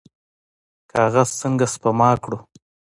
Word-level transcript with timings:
کاغذ 0.91 1.29
څنګه 1.41 1.65
سپما 1.73 2.09
کړو؟ 2.23 2.37